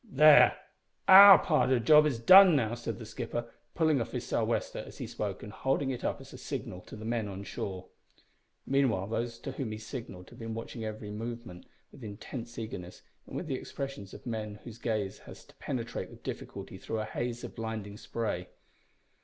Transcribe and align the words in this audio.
"There, 0.09 0.57
our 1.07 1.37
part 1.37 1.69
o' 1.69 1.75
the 1.75 1.79
job 1.79 2.07
is 2.07 2.17
done 2.17 2.55
now," 2.55 2.73
said 2.73 2.97
the 2.97 3.05
skipper, 3.05 3.51
pulling 3.75 4.01
off 4.01 4.13
his 4.13 4.25
sou' 4.25 4.43
wester 4.43 4.79
as 4.79 4.97
he 4.97 5.05
spoke 5.05 5.43
and 5.43 5.53
holding 5.53 5.91
it 5.91 6.03
up 6.03 6.19
as 6.19 6.33
a 6.33 6.39
signal 6.39 6.81
to 6.87 6.95
the 6.95 7.05
men 7.05 7.27
on 7.27 7.43
shore. 7.43 7.85
Meanwhile 8.65 9.05
those 9.05 9.37
to 9.37 9.51
whom 9.51 9.71
he 9.71 9.77
signalled 9.77 10.31
had 10.31 10.39
been 10.39 10.55
watching 10.55 10.83
every 10.83 11.11
movement 11.11 11.67
with 11.91 12.03
intense 12.03 12.57
eagerness, 12.57 13.03
and 13.27 13.35
with 13.35 13.45
the 13.45 13.53
expressions 13.53 14.11
of 14.15 14.25
men 14.25 14.55
whose 14.63 14.79
gaze 14.79 15.19
has 15.19 15.45
to 15.45 15.53
penetrate 15.57 16.09
with 16.09 16.23
difficulty 16.23 16.79
through 16.79 16.99
a 16.99 17.05
haze 17.05 17.43
of 17.43 17.53
blinding 17.55 17.95
spray. 17.95 18.47